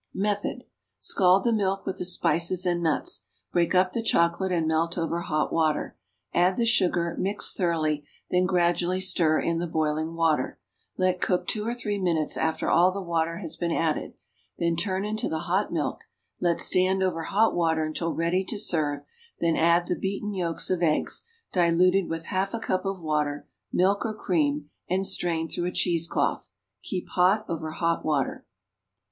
Method. 0.15 0.63
Scald 0.99 1.43
the 1.43 1.53
milk 1.53 1.85
with 1.85 1.99
the 1.99 2.05
spices 2.05 2.65
and 2.65 2.81
nuts. 2.81 3.25
Break 3.51 3.75
up 3.75 3.91
the 3.91 4.01
chocolate 4.01 4.51
and 4.51 4.67
melt 4.67 4.97
over 4.97 5.19
hot 5.19 5.53
water; 5.53 5.95
add 6.33 6.57
the 6.57 6.65
sugar, 6.65 7.15
mix 7.19 7.53
thoroughly, 7.53 8.03
then 8.31 8.45
gradually 8.47 8.99
stir 8.99 9.39
in 9.39 9.59
the 9.59 9.67
boiling 9.67 10.15
water; 10.15 10.57
let 10.97 11.21
cook 11.21 11.45
two 11.47 11.67
or 11.67 11.75
three 11.75 11.99
minutes 11.99 12.35
after 12.35 12.67
all 12.67 12.91
the 12.91 12.99
water 12.99 13.37
has 13.37 13.55
been 13.57 13.71
added, 13.71 14.15
then 14.57 14.75
turn 14.75 15.05
into 15.05 15.29
the 15.29 15.41
hot 15.41 15.71
milk; 15.71 15.99
let 16.39 16.59
stand 16.59 17.03
over 17.03 17.21
hot 17.25 17.53
water 17.55 17.85
until 17.85 18.11
ready 18.11 18.43
to 18.43 18.57
serve, 18.57 19.03
then 19.39 19.55
add 19.55 19.85
the 19.85 19.95
beaten 19.95 20.33
yolks 20.33 20.71
of 20.71 20.81
eggs, 20.81 21.25
diluted 21.53 22.09
with 22.09 22.23
half 22.25 22.55
a 22.55 22.59
cup 22.59 22.85
of 22.85 22.99
water, 22.99 23.47
milk 23.71 24.03
or 24.03 24.15
cream, 24.15 24.71
and 24.89 25.05
strain 25.05 25.47
through 25.47 25.65
a 25.67 25.71
cheese 25.71 26.07
cloth. 26.07 26.49
Keep 26.81 27.09
hot 27.09 27.45
over 27.47 27.69
hot 27.69 28.03
water. 28.03 28.47